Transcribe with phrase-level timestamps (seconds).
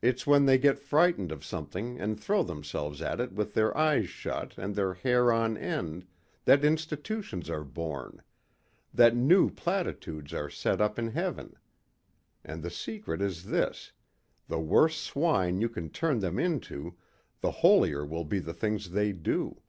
[0.00, 4.08] It's when they get frightened of something and throw themselves at it with their eyes
[4.08, 6.06] shut and their hair on end,
[6.46, 8.22] that institutions are born...
[8.94, 11.54] that new platitudes are set up in heaven.
[12.46, 13.92] And the secret is this
[14.48, 16.96] the worse swine you can turn them into,
[17.42, 19.60] the holier will be the things they do.